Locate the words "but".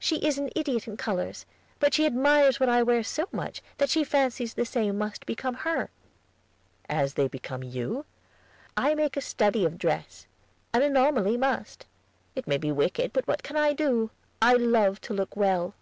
1.78-1.94, 13.12-13.28